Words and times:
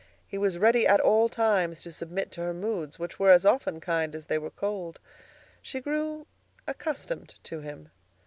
He 0.25 0.39
was 0.39 0.57
ready 0.57 0.87
at 0.87 0.99
all 0.99 1.29
times 1.29 1.83
to 1.83 1.91
submit 1.91 2.31
to 2.31 2.41
her 2.41 2.55
moods, 2.55 2.97
which 2.97 3.19
were 3.19 3.29
as 3.29 3.45
often 3.45 3.79
kind 3.79 4.15
as 4.15 4.25
they 4.25 4.39
were 4.39 4.49
cold. 4.49 4.99
She 5.61 5.79
grew 5.79 6.25
accustomed 6.65 7.35
to 7.43 7.59
him. 7.61 7.89